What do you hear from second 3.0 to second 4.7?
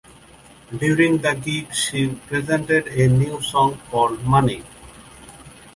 new song called "Money".